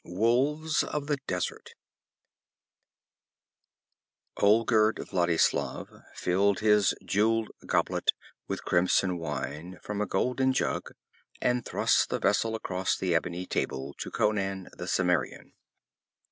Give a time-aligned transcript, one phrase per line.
[0.03, 1.75] 4 Wolves of the Desert
[4.37, 8.09] Olgerd Vladislav filled his jeweled goblet
[8.47, 10.89] with crimson wine from a golden jug
[11.39, 15.53] and thrust the vessel across the ebony table to Conan the Cimmerian.